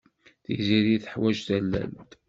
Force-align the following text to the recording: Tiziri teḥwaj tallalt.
Tiziri 0.43 0.97
teḥwaj 1.03 1.37
tallalt. 1.47 2.11